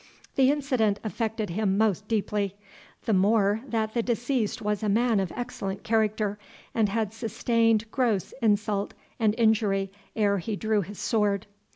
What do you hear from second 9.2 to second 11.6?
injury ere he drew his sword.